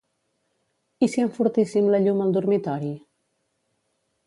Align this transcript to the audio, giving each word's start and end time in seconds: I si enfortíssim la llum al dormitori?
I 1.07 1.09
si 1.15 1.25
enfortíssim 1.25 1.91
la 1.95 2.01
llum 2.07 2.25
al 2.25 2.35
dormitori? 2.39 2.93